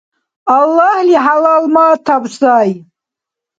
-Аллагьли 0.57 1.17
хӀялалматаб 1.25 2.23
сай! 2.37 2.69